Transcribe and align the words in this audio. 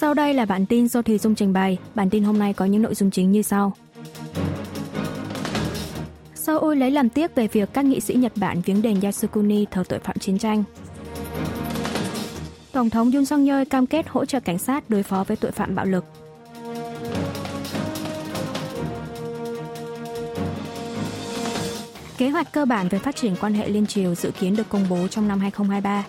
Sau 0.00 0.14
đây 0.14 0.34
là 0.34 0.44
bản 0.44 0.66
tin 0.66 0.88
do 0.88 1.02
Thùy 1.02 1.18
Dung 1.18 1.34
trình 1.34 1.52
bày. 1.52 1.78
Bản 1.94 2.10
tin 2.10 2.24
hôm 2.24 2.38
nay 2.38 2.52
có 2.52 2.64
những 2.64 2.82
nội 2.82 2.94
dung 2.94 3.10
chính 3.10 3.32
như 3.32 3.42
sau. 3.42 3.72
Seoul 6.34 6.78
lấy 6.78 6.90
làm 6.90 7.08
tiếc 7.08 7.34
về 7.34 7.48
việc 7.48 7.68
các 7.72 7.84
nghị 7.84 8.00
sĩ 8.00 8.14
Nhật 8.14 8.32
Bản 8.36 8.60
viếng 8.64 8.82
đền 8.82 9.00
Yasukuni 9.00 9.66
thờ 9.70 9.84
tội 9.88 9.98
phạm 9.98 10.18
chiến 10.18 10.38
tranh. 10.38 10.64
Tổng 12.72 12.90
thống 12.90 13.10
Yoon 13.12 13.24
song 13.24 13.46
yeol 13.46 13.64
cam 13.64 13.86
kết 13.86 14.08
hỗ 14.08 14.24
trợ 14.24 14.40
cảnh 14.40 14.58
sát 14.58 14.90
đối 14.90 15.02
phó 15.02 15.24
với 15.24 15.36
tội 15.36 15.50
phạm 15.50 15.74
bạo 15.74 15.86
lực. 15.86 16.04
Kế 22.18 22.28
hoạch 22.30 22.52
cơ 22.52 22.64
bản 22.64 22.88
về 22.88 22.98
phát 22.98 23.16
triển 23.16 23.36
quan 23.40 23.54
hệ 23.54 23.68
liên 23.68 23.86
triều 23.86 24.14
dự 24.14 24.30
kiến 24.40 24.56
được 24.56 24.68
công 24.68 24.86
bố 24.90 25.08
trong 25.08 25.28
năm 25.28 25.40
2023. 25.40 26.04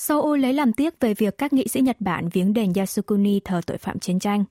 Seoul 0.00 0.40
lấy 0.40 0.52
làm 0.52 0.72
tiếc 0.72 1.00
về 1.00 1.14
việc 1.14 1.38
các 1.38 1.52
nghị 1.52 1.68
sĩ 1.68 1.80
Nhật 1.80 1.96
Bản 2.00 2.28
viếng 2.28 2.52
đền 2.52 2.72
Yasukuni 2.74 3.40
thờ 3.40 3.60
tội 3.66 3.78
phạm 3.78 3.98
chiến 3.98 4.18
tranh. 4.18 4.44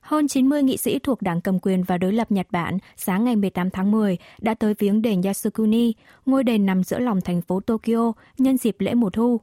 Hơn 0.00 0.28
90 0.28 0.62
nghị 0.62 0.76
sĩ 0.76 0.98
thuộc 0.98 1.22
đảng 1.22 1.40
cầm 1.40 1.58
quyền 1.58 1.82
và 1.82 1.98
đối 1.98 2.12
lập 2.12 2.30
Nhật 2.30 2.46
Bản 2.50 2.78
sáng 2.96 3.24
ngày 3.24 3.36
18 3.36 3.70
tháng 3.70 3.90
10 3.90 4.18
đã 4.40 4.54
tới 4.54 4.74
viếng 4.78 5.02
đền 5.02 5.22
Yasukuni, 5.22 5.92
ngôi 6.26 6.44
đền 6.44 6.66
nằm 6.66 6.84
giữa 6.84 6.98
lòng 6.98 7.20
thành 7.20 7.42
phố 7.42 7.60
Tokyo 7.60 8.12
nhân 8.38 8.56
dịp 8.56 8.76
lễ 8.78 8.94
mùa 8.94 9.10
thu. 9.10 9.40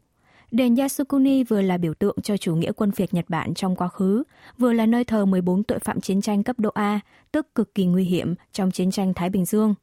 Đền 0.51 0.75
Yasukuni 0.75 1.43
vừa 1.43 1.61
là 1.61 1.77
biểu 1.77 1.93
tượng 1.93 2.17
cho 2.23 2.37
chủ 2.37 2.55
nghĩa 2.55 2.71
quân 2.71 2.91
phiệt 2.91 3.13
Nhật 3.13 3.25
Bản 3.27 3.53
trong 3.53 3.75
quá 3.75 3.87
khứ, 3.87 4.23
vừa 4.57 4.73
là 4.73 4.85
nơi 4.85 5.03
thờ 5.03 5.25
14 5.25 5.63
tội 5.63 5.79
phạm 5.79 6.01
chiến 6.01 6.21
tranh 6.21 6.43
cấp 6.43 6.59
độ 6.59 6.69
A, 6.69 6.99
tức 7.31 7.55
cực 7.55 7.75
kỳ 7.75 7.85
nguy 7.85 8.03
hiểm 8.03 8.35
trong 8.51 8.71
chiến 8.71 8.91
tranh 8.91 9.13
Thái 9.13 9.29
Bình 9.29 9.45
Dương. 9.45 9.75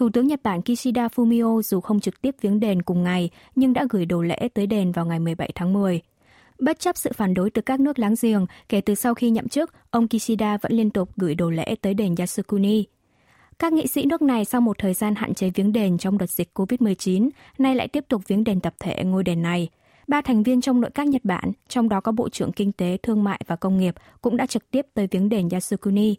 Thủ 0.00 0.08
tướng 0.12 0.26
Nhật 0.26 0.40
Bản 0.42 0.62
Kishida 0.62 1.08
Fumio 1.08 1.62
dù 1.62 1.80
không 1.80 2.00
trực 2.00 2.22
tiếp 2.22 2.36
viếng 2.40 2.60
đền 2.60 2.82
cùng 2.82 3.02
ngày 3.02 3.30
nhưng 3.56 3.72
đã 3.72 3.86
gửi 3.90 4.06
đồ 4.06 4.22
lễ 4.22 4.48
tới 4.54 4.66
đền 4.66 4.92
vào 4.92 5.06
ngày 5.06 5.20
17 5.20 5.50
tháng 5.54 5.72
10. 5.72 6.00
Bất 6.58 6.78
chấp 6.78 6.96
sự 6.96 7.10
phản 7.14 7.34
đối 7.34 7.50
từ 7.50 7.62
các 7.62 7.80
nước 7.80 7.98
láng 7.98 8.14
giềng, 8.22 8.46
kể 8.68 8.80
từ 8.80 8.94
sau 8.94 9.14
khi 9.14 9.30
nhậm 9.30 9.48
chức, 9.48 9.70
ông 9.90 10.08
Kishida 10.08 10.58
vẫn 10.62 10.72
liên 10.72 10.90
tục 10.90 11.10
gửi 11.16 11.34
đồ 11.34 11.50
lễ 11.50 11.74
tới 11.82 11.94
đền 11.94 12.14
Yasukuni. 12.18 12.84
Các 13.58 13.72
nghị 13.72 13.86
sĩ 13.86 14.04
nước 14.04 14.22
này 14.22 14.44
sau 14.44 14.60
một 14.60 14.78
thời 14.78 14.94
gian 14.94 15.14
hạn 15.14 15.34
chế 15.34 15.50
viếng 15.50 15.72
đền 15.72 15.98
trong 15.98 16.18
đợt 16.18 16.30
dịch 16.30 16.50
COVID-19, 16.54 17.30
nay 17.58 17.74
lại 17.74 17.88
tiếp 17.88 18.04
tục 18.08 18.22
viếng 18.28 18.44
đền 18.44 18.60
tập 18.60 18.74
thể 18.80 19.04
ngôi 19.04 19.24
đền 19.24 19.42
này. 19.42 19.68
Ba 20.08 20.20
thành 20.20 20.42
viên 20.42 20.60
trong 20.60 20.80
nội 20.80 20.90
các 20.94 21.08
Nhật 21.08 21.24
Bản, 21.24 21.52
trong 21.68 21.88
đó 21.88 22.00
có 22.00 22.12
Bộ 22.12 22.28
trưởng 22.28 22.52
Kinh 22.52 22.72
tế, 22.72 22.96
Thương 23.02 23.24
mại 23.24 23.40
và 23.46 23.56
Công 23.56 23.78
nghiệp, 23.78 23.94
cũng 24.20 24.36
đã 24.36 24.46
trực 24.46 24.70
tiếp 24.70 24.86
tới 24.94 25.08
viếng 25.10 25.28
đền 25.28 25.48
Yasukuni. 25.48 26.16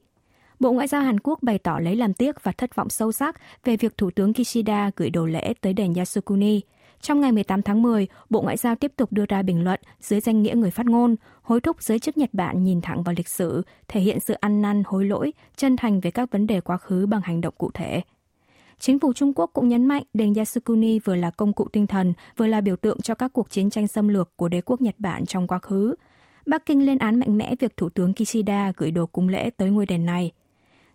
Bộ 0.61 0.71
Ngoại 0.71 0.87
giao 0.87 1.01
Hàn 1.01 1.19
Quốc 1.19 1.43
bày 1.43 1.57
tỏ 1.57 1.79
lấy 1.79 1.95
làm 1.95 2.13
tiếc 2.13 2.43
và 2.43 2.51
thất 2.51 2.75
vọng 2.75 2.89
sâu 2.89 3.11
sắc 3.11 3.35
về 3.63 3.77
việc 3.77 3.97
Thủ 3.97 4.11
tướng 4.15 4.33
Kishida 4.33 4.91
gửi 4.95 5.09
đồ 5.09 5.25
lễ 5.25 5.53
tới 5.61 5.73
đền 5.73 5.93
Yasukuni. 5.93 6.61
Trong 7.01 7.21
ngày 7.21 7.31
18 7.31 7.61
tháng 7.61 7.81
10, 7.81 8.07
Bộ 8.29 8.41
Ngoại 8.41 8.57
giao 8.57 8.75
tiếp 8.75 8.91
tục 8.95 9.11
đưa 9.11 9.25
ra 9.25 9.41
bình 9.41 9.63
luận 9.63 9.79
dưới 9.99 10.19
danh 10.19 10.41
nghĩa 10.41 10.55
người 10.55 10.71
phát 10.71 10.85
ngôn, 10.85 11.15
hối 11.41 11.61
thúc 11.61 11.83
giới 11.83 11.99
chức 11.99 12.17
Nhật 12.17 12.29
Bản 12.33 12.63
nhìn 12.63 12.81
thẳng 12.81 13.03
vào 13.03 13.15
lịch 13.17 13.27
sử, 13.27 13.61
thể 13.87 13.99
hiện 13.99 14.19
sự 14.19 14.33
ăn 14.33 14.61
năn 14.61 14.83
hối 14.85 15.05
lỗi, 15.05 15.33
chân 15.55 15.77
thành 15.77 15.99
về 15.99 16.11
các 16.11 16.31
vấn 16.31 16.47
đề 16.47 16.61
quá 16.61 16.77
khứ 16.77 17.05
bằng 17.05 17.21
hành 17.21 17.41
động 17.41 17.53
cụ 17.57 17.71
thể. 17.73 18.01
Chính 18.79 18.99
phủ 18.99 19.13
Trung 19.13 19.33
Quốc 19.33 19.49
cũng 19.53 19.67
nhấn 19.67 19.85
mạnh 19.85 20.03
đền 20.13 20.33
Yasukuni 20.33 20.99
vừa 20.99 21.15
là 21.15 21.31
công 21.31 21.53
cụ 21.53 21.67
tinh 21.73 21.87
thần, 21.87 22.13
vừa 22.37 22.47
là 22.47 22.61
biểu 22.61 22.75
tượng 22.75 23.01
cho 23.01 23.15
các 23.15 23.33
cuộc 23.33 23.49
chiến 23.49 23.69
tranh 23.69 23.87
xâm 23.87 24.07
lược 24.07 24.37
của 24.37 24.49
đế 24.49 24.61
quốc 24.61 24.81
Nhật 24.81 24.95
Bản 24.97 25.25
trong 25.25 25.47
quá 25.47 25.59
khứ. 25.59 25.95
Bắc 26.45 26.65
Kinh 26.65 26.85
lên 26.85 26.97
án 26.97 27.19
mạnh 27.19 27.37
mẽ 27.37 27.55
việc 27.59 27.77
Thủ 27.77 27.89
tướng 27.89 28.13
Kishida 28.13 28.71
gửi 28.77 28.91
đồ 28.91 29.05
cúng 29.05 29.29
lễ 29.29 29.49
tới 29.57 29.69
ngôi 29.69 29.85
đền 29.85 30.05
này. 30.05 30.31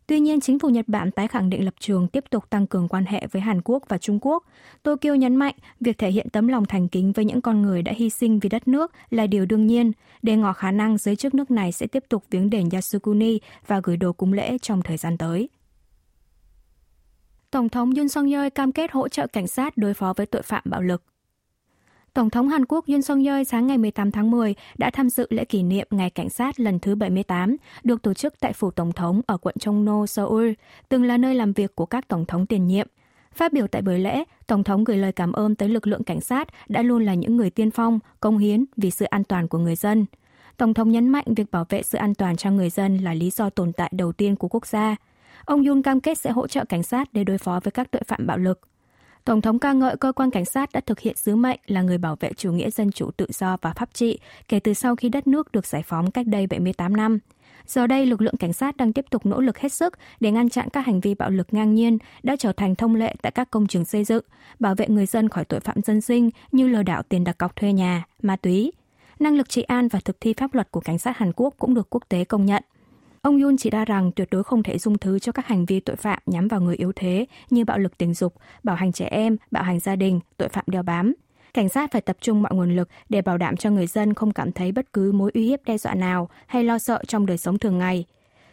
Tuy 0.06 0.20
nhiên, 0.20 0.40
chính 0.40 0.58
phủ 0.58 0.68
Nhật 0.68 0.88
Bản 0.88 1.10
tái 1.10 1.28
khẳng 1.28 1.50
định 1.50 1.64
lập 1.64 1.74
trường 1.80 2.08
tiếp 2.08 2.24
tục 2.30 2.50
tăng 2.50 2.66
cường 2.66 2.88
quan 2.88 3.04
hệ 3.06 3.26
với 3.32 3.42
Hàn 3.42 3.60
Quốc 3.64 3.82
và 3.88 3.98
Trung 3.98 4.18
Quốc. 4.22 4.44
Tokyo 4.82 5.14
nhấn 5.14 5.36
mạnh 5.36 5.54
việc 5.80 5.98
thể 5.98 6.10
hiện 6.10 6.28
tấm 6.32 6.48
lòng 6.48 6.64
thành 6.64 6.88
kính 6.88 7.12
với 7.12 7.24
những 7.24 7.40
con 7.40 7.62
người 7.62 7.82
đã 7.82 7.92
hy 7.96 8.10
sinh 8.10 8.38
vì 8.38 8.48
đất 8.48 8.68
nước 8.68 8.92
là 9.10 9.26
điều 9.26 9.46
đương 9.46 9.66
nhiên, 9.66 9.92
để 10.22 10.36
ngỏ 10.36 10.52
khả 10.52 10.70
năng 10.70 10.98
giới 10.98 11.16
chức 11.16 11.34
nước 11.34 11.50
này 11.50 11.72
sẽ 11.72 11.86
tiếp 11.86 12.04
tục 12.08 12.24
viếng 12.30 12.50
đền 12.50 12.68
Yasukuni 12.72 13.38
và 13.66 13.80
gửi 13.84 13.96
đồ 13.96 14.12
cúng 14.12 14.32
lễ 14.32 14.58
trong 14.62 14.82
thời 14.82 14.96
gian 14.96 15.18
tới. 15.18 15.48
Tổng 17.50 17.68
thống 17.68 17.94
Yoon 17.94 18.08
song 18.08 18.30
yeol 18.30 18.48
cam 18.48 18.72
kết 18.72 18.92
hỗ 18.92 19.08
trợ 19.08 19.26
cảnh 19.26 19.46
sát 19.46 19.76
đối 19.76 19.94
phó 19.94 20.12
với 20.16 20.26
tội 20.26 20.42
phạm 20.42 20.62
bạo 20.64 20.82
lực. 20.82 21.02
Tổng 22.16 22.30
thống 22.30 22.48
Hàn 22.48 22.64
Quốc 22.68 22.84
Yoon 22.88 23.02
song 23.02 23.24
yeol 23.24 23.42
sáng 23.44 23.66
ngày 23.66 23.78
18 23.78 24.10
tháng 24.10 24.30
10 24.30 24.54
đã 24.78 24.90
tham 24.90 25.10
dự 25.10 25.26
lễ 25.30 25.44
kỷ 25.44 25.62
niệm 25.62 25.86
Ngày 25.90 26.10
Cảnh 26.10 26.30
sát 26.30 26.60
lần 26.60 26.78
thứ 26.78 26.94
78, 26.94 27.56
được 27.84 28.02
tổ 28.02 28.14
chức 28.14 28.34
tại 28.40 28.52
Phủ 28.52 28.70
Tổng 28.70 28.92
thống 28.92 29.20
ở 29.26 29.36
quận 29.36 29.54
Chongno, 29.58 30.06
Seoul, 30.06 30.50
từng 30.88 31.04
là 31.04 31.16
nơi 31.16 31.34
làm 31.34 31.52
việc 31.52 31.74
của 31.74 31.86
các 31.86 32.08
Tổng 32.08 32.24
thống 32.24 32.46
tiền 32.46 32.66
nhiệm. 32.66 32.86
Phát 33.34 33.52
biểu 33.52 33.66
tại 33.66 33.82
buổi 33.82 33.98
lễ, 33.98 34.24
Tổng 34.46 34.64
thống 34.64 34.84
gửi 34.84 34.96
lời 34.96 35.12
cảm 35.12 35.32
ơn 35.32 35.54
tới 35.54 35.68
lực 35.68 35.86
lượng 35.86 36.04
cảnh 36.04 36.20
sát 36.20 36.48
đã 36.68 36.82
luôn 36.82 37.04
là 37.04 37.14
những 37.14 37.36
người 37.36 37.50
tiên 37.50 37.70
phong, 37.70 37.98
công 38.20 38.38
hiến 38.38 38.64
vì 38.76 38.90
sự 38.90 39.04
an 39.04 39.24
toàn 39.24 39.48
của 39.48 39.58
người 39.58 39.76
dân. 39.76 40.06
Tổng 40.56 40.74
thống 40.74 40.90
nhấn 40.90 41.08
mạnh 41.08 41.24
việc 41.36 41.50
bảo 41.50 41.64
vệ 41.68 41.82
sự 41.82 41.98
an 41.98 42.14
toàn 42.14 42.36
cho 42.36 42.50
người 42.50 42.70
dân 42.70 42.98
là 42.98 43.14
lý 43.14 43.30
do 43.30 43.50
tồn 43.50 43.72
tại 43.72 43.90
đầu 43.92 44.12
tiên 44.12 44.36
của 44.36 44.48
quốc 44.48 44.66
gia. 44.66 44.96
Ông 45.44 45.66
Yoon 45.66 45.82
cam 45.82 46.00
kết 46.00 46.18
sẽ 46.18 46.30
hỗ 46.30 46.46
trợ 46.46 46.64
cảnh 46.64 46.82
sát 46.82 47.08
để 47.12 47.24
đối 47.24 47.38
phó 47.38 47.60
với 47.64 47.72
các 47.72 47.90
tội 47.90 48.02
phạm 48.06 48.26
bạo 48.26 48.38
lực. 48.38 48.60
Tổng 49.26 49.40
thống 49.40 49.58
ca 49.58 49.72
ngợi 49.72 49.96
cơ 49.96 50.12
quan 50.12 50.30
cảnh 50.30 50.44
sát 50.44 50.72
đã 50.72 50.80
thực 50.80 51.00
hiện 51.00 51.16
sứ 51.16 51.36
mệnh 51.36 51.60
là 51.66 51.82
người 51.82 51.98
bảo 51.98 52.16
vệ 52.20 52.32
chủ 52.36 52.52
nghĩa 52.52 52.70
dân 52.70 52.92
chủ 52.92 53.10
tự 53.10 53.26
do 53.30 53.56
và 53.62 53.72
pháp 53.72 53.88
trị 53.94 54.18
kể 54.48 54.60
từ 54.60 54.74
sau 54.74 54.96
khi 54.96 55.08
đất 55.08 55.26
nước 55.26 55.52
được 55.52 55.66
giải 55.66 55.82
phóng 55.82 56.10
cách 56.10 56.26
đây 56.26 56.46
78 56.46 56.96
năm. 56.96 57.18
Giờ 57.66 57.86
đây, 57.86 58.06
lực 58.06 58.20
lượng 58.20 58.36
cảnh 58.36 58.52
sát 58.52 58.76
đang 58.76 58.92
tiếp 58.92 59.04
tục 59.10 59.26
nỗ 59.26 59.40
lực 59.40 59.58
hết 59.58 59.72
sức 59.72 59.98
để 60.20 60.30
ngăn 60.30 60.48
chặn 60.48 60.68
các 60.72 60.86
hành 60.86 61.00
vi 61.00 61.14
bạo 61.14 61.30
lực 61.30 61.54
ngang 61.54 61.74
nhiên 61.74 61.98
đã 62.22 62.36
trở 62.36 62.52
thành 62.52 62.74
thông 62.74 62.94
lệ 62.94 63.14
tại 63.22 63.32
các 63.32 63.50
công 63.50 63.66
trường 63.66 63.84
xây 63.84 64.04
dựng, 64.04 64.24
bảo 64.58 64.74
vệ 64.74 64.88
người 64.88 65.06
dân 65.06 65.28
khỏi 65.28 65.44
tội 65.44 65.60
phạm 65.60 65.82
dân 65.82 66.00
sinh 66.00 66.30
như 66.52 66.68
lừa 66.68 66.82
đảo 66.82 67.02
tiền 67.02 67.24
đặt 67.24 67.38
cọc 67.38 67.56
thuê 67.56 67.72
nhà, 67.72 68.04
ma 68.22 68.36
túy. 68.36 68.72
Năng 69.18 69.36
lực 69.36 69.48
trị 69.48 69.62
an 69.62 69.88
và 69.88 70.00
thực 70.04 70.20
thi 70.20 70.34
pháp 70.36 70.54
luật 70.54 70.70
của 70.70 70.80
cảnh 70.80 70.98
sát 70.98 71.18
Hàn 71.18 71.32
Quốc 71.36 71.54
cũng 71.58 71.74
được 71.74 71.90
quốc 71.90 72.02
tế 72.08 72.24
công 72.24 72.46
nhận. 72.46 72.62
Ông 73.22 73.42
Yun 73.42 73.56
chỉ 73.56 73.70
ra 73.70 73.84
rằng 73.84 74.12
tuyệt 74.12 74.28
đối 74.30 74.44
không 74.44 74.62
thể 74.62 74.78
dung 74.78 74.98
thứ 74.98 75.18
cho 75.18 75.32
các 75.32 75.46
hành 75.46 75.66
vi 75.66 75.80
tội 75.80 75.96
phạm 75.96 76.18
nhắm 76.26 76.48
vào 76.48 76.60
người 76.60 76.76
yếu 76.76 76.92
thế 76.96 77.26
như 77.50 77.64
bạo 77.64 77.78
lực 77.78 77.98
tình 77.98 78.14
dục, 78.14 78.34
bạo 78.62 78.76
hành 78.76 78.92
trẻ 78.92 79.06
em, 79.06 79.36
bạo 79.50 79.62
hành 79.62 79.80
gia 79.80 79.96
đình, 79.96 80.20
tội 80.36 80.48
phạm 80.48 80.64
đeo 80.66 80.82
bám. 80.82 81.14
Cảnh 81.54 81.68
sát 81.68 81.92
phải 81.92 82.00
tập 82.00 82.16
trung 82.20 82.42
mọi 82.42 82.54
nguồn 82.54 82.76
lực 82.76 82.88
để 83.08 83.22
bảo 83.22 83.38
đảm 83.38 83.56
cho 83.56 83.70
người 83.70 83.86
dân 83.86 84.14
không 84.14 84.32
cảm 84.32 84.52
thấy 84.52 84.72
bất 84.72 84.92
cứ 84.92 85.12
mối 85.12 85.30
uy 85.34 85.46
hiếp 85.46 85.64
đe 85.64 85.78
dọa 85.78 85.94
nào 85.94 86.28
hay 86.46 86.64
lo 86.64 86.78
sợ 86.78 87.02
trong 87.06 87.26
đời 87.26 87.38
sống 87.38 87.58
thường 87.58 87.78
ngày. 87.78 88.04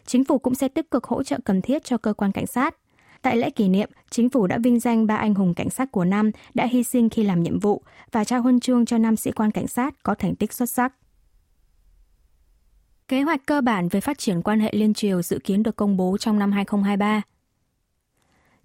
Chính 0.05 0.23
phủ 0.23 0.37
cũng 0.37 0.55
sẽ 0.55 0.67
tích 0.67 0.91
cực 0.91 1.03
hỗ 1.03 1.23
trợ 1.23 1.37
cần 1.45 1.61
thiết 1.61 1.83
cho 1.83 1.97
cơ 1.97 2.13
quan 2.13 2.31
cảnh 2.31 2.47
sát. 2.47 2.75
Tại 3.21 3.37
lễ 3.37 3.49
kỷ 3.49 3.67
niệm, 3.67 3.89
chính 4.09 4.29
phủ 4.29 4.47
đã 4.47 4.57
vinh 4.63 4.79
danh 4.79 5.07
ba 5.07 5.15
anh 5.15 5.33
hùng 5.33 5.53
cảnh 5.53 5.69
sát 5.69 5.91
của 5.91 6.05
năm 6.05 6.31
đã 6.53 6.65
hy 6.65 6.83
sinh 6.83 7.09
khi 7.09 7.23
làm 7.23 7.43
nhiệm 7.43 7.59
vụ 7.59 7.81
và 8.11 8.23
trao 8.23 8.41
huân 8.41 8.59
chương 8.59 8.85
cho 8.85 8.97
năm 8.97 9.15
sĩ 9.15 9.31
quan 9.31 9.51
cảnh 9.51 9.67
sát 9.67 10.03
có 10.03 10.15
thành 10.15 10.35
tích 10.35 10.53
xuất 10.53 10.69
sắc. 10.69 10.93
Kế 13.07 13.21
hoạch 13.21 13.45
cơ 13.45 13.61
bản 13.61 13.87
về 13.87 14.01
phát 14.01 14.17
triển 14.17 14.41
quan 14.41 14.59
hệ 14.59 14.69
liên 14.73 14.93
triều 14.93 15.21
dự 15.21 15.39
kiến 15.43 15.63
được 15.63 15.75
công 15.75 15.97
bố 15.97 16.17
trong 16.17 16.39
năm 16.39 16.51
2023. 16.51 17.21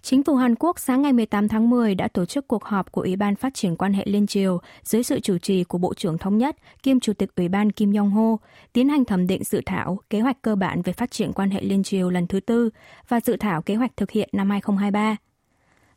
Chính 0.03 0.23
phủ 0.23 0.37
Hàn 0.37 0.55
Quốc 0.55 0.79
sáng 0.79 1.03
ngày 1.03 1.13
18 1.13 1.49
tháng 1.49 1.71
10 1.71 1.95
đã 1.95 2.09
tổ 2.09 2.25
chức 2.25 2.49
cuộc 2.49 2.65
họp 2.65 2.93
của 2.93 3.01
Ủy 3.01 3.17
ban 3.17 3.37
Phát 3.37 3.55
triển 3.55 3.77
quan 3.77 3.93
hệ 3.93 4.05
liên 4.07 4.27
triều 4.27 4.61
dưới 4.83 5.03
sự 5.03 5.21
chủ 5.21 5.39
trì 5.39 5.65
của 5.65 5.79
Bộ 5.79 5.95
trưởng 5.95 6.19
Thống 6.19 6.39
nhất 6.39 6.57
kiêm 6.83 7.01
Chủ 7.01 7.13
tịch 7.13 7.35
Ủy 7.37 7.49
ban 7.49 7.73
Kim 7.73 7.93
Yong-ho, 7.93 8.37
tiến 8.73 8.89
hành 8.89 9.05
thẩm 9.05 9.27
định 9.27 9.45
dự 9.45 9.61
thảo 9.67 9.99
kế 10.11 10.21
hoạch 10.21 10.43
cơ 10.43 10.57
bản 10.57 10.83
về 10.83 10.93
phát 10.93 11.11
triển 11.11 11.33
quan 11.33 11.51
hệ 11.51 11.61
liên 11.63 11.83
triều 11.83 12.11
lần 12.11 12.27
thứ 12.27 12.41
tư 12.41 12.71
và 13.09 13.21
dự 13.21 13.37
thảo 13.37 13.63
kế 13.63 13.75
hoạch 13.75 13.97
thực 13.97 14.11
hiện 14.11 14.29
năm 14.33 14.51
2023. 14.51 15.17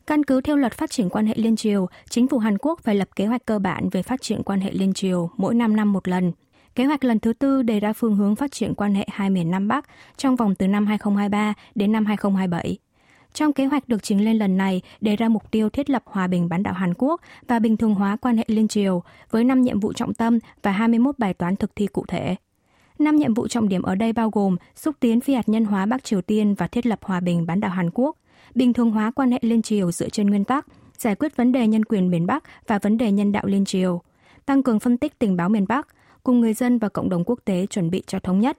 Căn 0.06 0.24
cứ 0.24 0.40
theo 0.40 0.56
luật 0.56 0.72
phát 0.72 0.90
triển 0.90 1.08
quan 1.08 1.26
hệ 1.26 1.34
liên 1.36 1.56
triều, 1.56 1.88
chính 2.10 2.28
phủ 2.28 2.38
Hàn 2.38 2.58
Quốc 2.58 2.80
phải 2.82 2.94
lập 2.94 3.08
kế 3.16 3.26
hoạch 3.26 3.46
cơ 3.46 3.58
bản 3.58 3.88
về 3.88 4.02
phát 4.02 4.22
triển 4.22 4.42
quan 4.42 4.60
hệ 4.60 4.70
liên 4.72 4.92
triều 4.92 5.30
mỗi 5.36 5.54
5 5.54 5.76
năm 5.76 5.92
một 5.92 6.08
lần– 6.08 6.32
Kế 6.74 6.84
hoạch 6.84 7.04
lần 7.04 7.18
thứ 7.20 7.32
tư 7.32 7.62
đề 7.62 7.80
ra 7.80 7.92
phương 7.92 8.16
hướng 8.16 8.36
phát 8.36 8.52
triển 8.52 8.74
quan 8.74 8.94
hệ 8.94 9.06
hai 9.12 9.30
miền 9.30 9.50
Nam 9.50 9.68
Bắc 9.68 9.84
trong 10.16 10.36
vòng 10.36 10.54
từ 10.54 10.66
năm 10.66 10.86
2023 10.86 11.54
đến 11.74 11.92
năm 11.92 12.06
2027. 12.06 12.78
Trong 13.32 13.52
kế 13.52 13.66
hoạch 13.66 13.88
được 13.88 14.02
trình 14.02 14.24
lên 14.24 14.38
lần 14.38 14.56
này, 14.56 14.82
đề 15.00 15.16
ra 15.16 15.28
mục 15.28 15.50
tiêu 15.50 15.70
thiết 15.70 15.90
lập 15.90 16.02
hòa 16.06 16.26
bình 16.26 16.48
bán 16.48 16.62
đảo 16.62 16.74
Hàn 16.74 16.94
Quốc 16.98 17.20
và 17.48 17.58
bình 17.58 17.76
thường 17.76 17.94
hóa 17.94 18.16
quan 18.16 18.36
hệ 18.36 18.44
liên 18.46 18.68
triều 18.68 19.02
với 19.30 19.44
5 19.44 19.62
nhiệm 19.62 19.80
vụ 19.80 19.92
trọng 19.92 20.14
tâm 20.14 20.38
và 20.62 20.72
21 20.72 21.18
bài 21.18 21.34
toán 21.34 21.56
thực 21.56 21.76
thi 21.76 21.86
cụ 21.86 22.04
thể. 22.08 22.36
Năm 22.98 23.16
nhiệm 23.16 23.34
vụ 23.34 23.48
trọng 23.48 23.68
điểm 23.68 23.82
ở 23.82 23.94
đây 23.94 24.12
bao 24.12 24.30
gồm 24.30 24.56
xúc 24.74 24.96
tiến 25.00 25.20
phi 25.20 25.34
hạt 25.34 25.48
nhân 25.48 25.64
hóa 25.64 25.86
Bắc 25.86 26.04
Triều 26.04 26.22
Tiên 26.22 26.54
và 26.54 26.66
thiết 26.66 26.86
lập 26.86 26.98
hòa 27.02 27.20
bình 27.20 27.46
bán 27.46 27.60
đảo 27.60 27.70
Hàn 27.70 27.90
Quốc, 27.94 28.16
bình 28.54 28.72
thường 28.72 28.90
hóa 28.90 29.10
quan 29.10 29.30
hệ 29.30 29.38
liên 29.42 29.62
triều 29.62 29.92
dựa 29.92 30.08
trên 30.08 30.30
nguyên 30.30 30.44
tắc, 30.44 30.66
giải 30.98 31.14
quyết 31.14 31.36
vấn 31.36 31.52
đề 31.52 31.66
nhân 31.66 31.84
quyền 31.84 32.10
miền 32.10 32.26
Bắc 32.26 32.44
và 32.66 32.78
vấn 32.78 32.98
đề 32.98 33.12
nhân 33.12 33.32
đạo 33.32 33.46
liên 33.46 33.64
triều, 33.64 34.02
tăng 34.46 34.62
cường 34.62 34.80
phân 34.80 34.96
tích 34.96 35.18
tình 35.18 35.36
báo 35.36 35.48
miền 35.48 35.66
Bắc, 35.68 35.88
cùng 36.22 36.40
người 36.40 36.54
dân 36.54 36.78
và 36.78 36.88
cộng 36.88 37.08
đồng 37.08 37.24
quốc 37.24 37.38
tế 37.44 37.66
chuẩn 37.66 37.90
bị 37.90 38.02
cho 38.06 38.18
thống 38.18 38.40
nhất. 38.40 38.58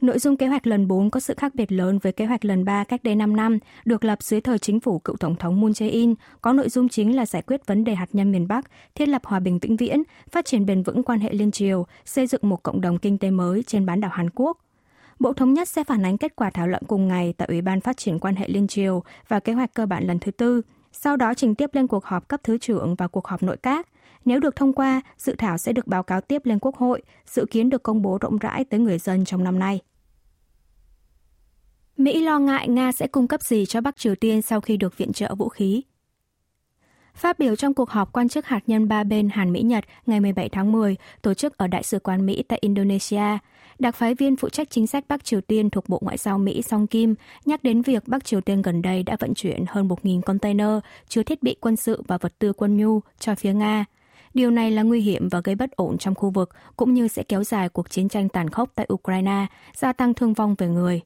Nội 0.00 0.18
dung 0.18 0.36
kế 0.36 0.46
hoạch 0.46 0.66
lần 0.66 0.88
4 0.88 1.10
có 1.10 1.20
sự 1.20 1.34
khác 1.36 1.54
biệt 1.54 1.72
lớn 1.72 1.98
với 1.98 2.12
kế 2.12 2.26
hoạch 2.26 2.44
lần 2.44 2.64
3 2.64 2.84
cách 2.84 3.02
đây 3.02 3.14
5 3.14 3.36
năm, 3.36 3.58
được 3.84 4.04
lập 4.04 4.22
dưới 4.22 4.40
thời 4.40 4.58
chính 4.58 4.80
phủ 4.80 4.98
cựu 4.98 5.16
Tổng 5.16 5.36
thống 5.36 5.60
Moon 5.60 5.72
Jae-in, 5.72 6.14
có 6.40 6.52
nội 6.52 6.68
dung 6.68 6.88
chính 6.88 7.16
là 7.16 7.26
giải 7.26 7.42
quyết 7.42 7.66
vấn 7.66 7.84
đề 7.84 7.94
hạt 7.94 8.08
nhân 8.12 8.32
miền 8.32 8.48
Bắc, 8.48 8.70
thiết 8.94 9.08
lập 9.08 9.22
hòa 9.24 9.40
bình 9.40 9.58
vĩnh 9.58 9.76
viễn, 9.76 10.02
phát 10.30 10.44
triển 10.44 10.66
bền 10.66 10.82
vững 10.82 11.02
quan 11.02 11.20
hệ 11.20 11.32
liên 11.32 11.50
triều, 11.50 11.86
xây 12.04 12.26
dựng 12.26 12.40
một 12.44 12.62
cộng 12.62 12.80
đồng 12.80 12.98
kinh 12.98 13.18
tế 13.18 13.30
mới 13.30 13.62
trên 13.62 13.86
bán 13.86 14.00
đảo 14.00 14.10
Hàn 14.14 14.30
Quốc. 14.34 14.58
Bộ 15.18 15.32
Thống 15.32 15.54
nhất 15.54 15.68
sẽ 15.68 15.84
phản 15.84 16.02
ánh 16.02 16.18
kết 16.18 16.36
quả 16.36 16.50
thảo 16.50 16.68
luận 16.68 16.82
cùng 16.88 17.08
ngày 17.08 17.34
tại 17.36 17.48
Ủy 17.48 17.62
ban 17.62 17.80
Phát 17.80 17.96
triển 17.96 18.18
quan 18.18 18.36
hệ 18.36 18.48
liên 18.48 18.66
triều 18.68 19.02
và 19.28 19.40
kế 19.40 19.52
hoạch 19.52 19.74
cơ 19.74 19.86
bản 19.86 20.06
lần 20.06 20.18
thứ 20.18 20.30
tư, 20.30 20.62
sau 20.92 21.16
đó 21.16 21.34
trình 21.34 21.54
tiếp 21.54 21.70
lên 21.72 21.86
cuộc 21.86 22.04
họp 22.04 22.28
cấp 22.28 22.40
thứ 22.44 22.58
trưởng 22.58 22.94
và 22.94 23.08
cuộc 23.08 23.26
họp 23.26 23.42
nội 23.42 23.56
các. 23.56 23.88
Nếu 24.28 24.40
được 24.40 24.56
thông 24.56 24.72
qua, 24.72 25.00
dự 25.16 25.34
thảo 25.38 25.58
sẽ 25.58 25.72
được 25.72 25.86
báo 25.86 26.02
cáo 26.02 26.20
tiếp 26.20 26.46
lên 26.46 26.58
Quốc 26.58 26.76
hội, 26.76 27.02
dự 27.26 27.46
kiến 27.50 27.70
được 27.70 27.82
công 27.82 28.02
bố 28.02 28.18
rộng 28.20 28.38
rãi 28.38 28.64
tới 28.64 28.80
người 28.80 28.98
dân 28.98 29.24
trong 29.24 29.44
năm 29.44 29.58
nay. 29.58 29.80
Mỹ 31.96 32.20
lo 32.20 32.38
ngại 32.38 32.68
Nga 32.68 32.92
sẽ 32.92 33.06
cung 33.06 33.28
cấp 33.28 33.42
gì 33.42 33.66
cho 33.66 33.80
Bắc 33.80 33.96
Triều 33.96 34.14
Tiên 34.14 34.42
sau 34.42 34.60
khi 34.60 34.76
được 34.76 34.96
viện 34.96 35.12
trợ 35.12 35.34
vũ 35.34 35.48
khí. 35.48 35.82
Phát 37.14 37.38
biểu 37.38 37.56
trong 37.56 37.74
cuộc 37.74 37.90
họp 37.90 38.12
quan 38.12 38.28
chức 38.28 38.46
hạt 38.46 38.60
nhân 38.66 38.88
ba 38.88 39.04
bên 39.04 39.28
Hàn 39.28 39.52
Mỹ-Nhật 39.52 39.84
ngày 40.06 40.20
17 40.20 40.48
tháng 40.48 40.72
10, 40.72 40.96
tổ 41.22 41.34
chức 41.34 41.58
ở 41.58 41.66
Đại 41.66 41.82
sứ 41.82 41.98
quán 41.98 42.26
Mỹ 42.26 42.42
tại 42.48 42.58
Indonesia, 42.62 43.38
đặc 43.78 43.94
phái 43.94 44.14
viên 44.14 44.36
phụ 44.36 44.48
trách 44.48 44.70
chính 44.70 44.86
sách 44.86 45.04
Bắc 45.08 45.24
Triều 45.24 45.40
Tiên 45.40 45.70
thuộc 45.70 45.88
Bộ 45.88 45.98
Ngoại 46.02 46.16
giao 46.16 46.38
Mỹ 46.38 46.62
Song 46.62 46.86
Kim 46.86 47.14
nhắc 47.44 47.62
đến 47.62 47.82
việc 47.82 48.08
Bắc 48.08 48.24
Triều 48.24 48.40
Tiên 48.40 48.62
gần 48.62 48.82
đây 48.82 49.02
đã 49.02 49.16
vận 49.20 49.34
chuyển 49.34 49.64
hơn 49.68 49.88
1.000 49.88 50.20
container 50.20 50.78
chứa 51.08 51.22
thiết 51.22 51.42
bị 51.42 51.56
quân 51.60 51.76
sự 51.76 52.02
và 52.06 52.18
vật 52.18 52.38
tư 52.38 52.52
quân 52.52 52.76
nhu 52.76 53.00
cho 53.18 53.34
phía 53.34 53.52
Nga. 53.52 53.84
Điều 54.38 54.50
này 54.50 54.70
là 54.70 54.82
nguy 54.82 55.00
hiểm 55.00 55.28
và 55.28 55.40
gây 55.44 55.54
bất 55.54 55.70
ổn 55.76 55.98
trong 55.98 56.14
khu 56.14 56.30
vực, 56.30 56.50
cũng 56.76 56.94
như 56.94 57.08
sẽ 57.08 57.22
kéo 57.22 57.44
dài 57.44 57.68
cuộc 57.68 57.90
chiến 57.90 58.08
tranh 58.08 58.28
tàn 58.28 58.50
khốc 58.50 58.70
tại 58.74 58.86
Ukraine, 58.92 59.46
gia 59.76 59.92
tăng 59.92 60.14
thương 60.14 60.32
vong 60.32 60.54
về 60.58 60.68
người. 60.68 61.00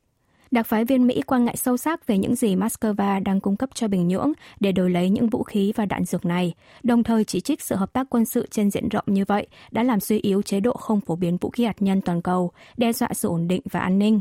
Đặc 0.51 0.67
phái 0.67 0.85
viên 0.85 1.07
Mỹ 1.07 1.23
quan 1.27 1.45
ngại 1.45 1.57
sâu 1.57 1.77
sắc 1.77 2.07
về 2.07 2.19
những 2.19 2.35
gì 2.35 2.57
Moscow 2.57 3.23
đang 3.23 3.41
cung 3.41 3.57
cấp 3.57 3.71
cho 3.75 3.89
Bình 3.89 4.09
Nhưỡng 4.09 4.33
để 4.61 4.73
đổi 4.73 4.91
lấy 4.91 5.11
những 5.11 5.29
vũ 5.29 5.43
khí 5.43 5.73
và 5.77 5.87
đạn 5.87 6.05
dược 6.05 6.25
này, 6.25 6.55
đồng 6.83 7.03
thời 7.03 7.25
chỉ 7.25 7.41
trích 7.41 7.63
sự 7.63 7.77
hợp 7.77 7.93
tác 7.93 8.07
quân 8.11 8.25
sự 8.25 8.47
trên 8.51 8.71
diện 8.71 8.89
rộng 8.89 9.05
như 9.07 9.25
vậy 9.25 9.47
đã 9.71 9.83
làm 9.83 10.01
suy 10.01 10.19
yếu 10.19 10.43
chế 10.43 10.61
độ 10.61 10.73
không 10.73 11.01
phổ 11.01 11.17
biến 11.17 11.37
vũ 11.37 11.51
khí 11.51 11.65
hạt 11.65 11.83
nhân 11.83 12.01
toàn 12.01 12.23
cầu, 12.23 12.51
đe 12.77 12.93
dọa 12.93 13.09
sự 13.15 13.29
ổn 13.29 13.49
định 13.49 13.63
và 13.71 13.81
an 13.81 13.99
ninh. 13.99 14.21